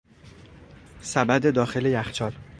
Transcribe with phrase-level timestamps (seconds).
[1.01, 2.31] سبد داخل یخچال